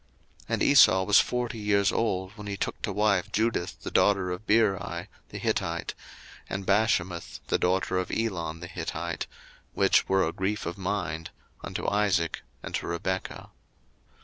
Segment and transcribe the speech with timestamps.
[0.45, 4.31] 01:026:034 And Esau was forty years old when he took to wife Judith the daughter
[4.31, 5.93] of Beeri the Hittite,
[6.49, 9.37] and Bashemath the daughter of Elon the Hittite: 01:026:035
[9.75, 11.29] Which were a grief of mind
[11.63, 13.51] unto Isaac and to Rebekah.